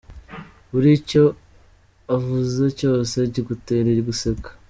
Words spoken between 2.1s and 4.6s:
avuze cyose kigutera guseka.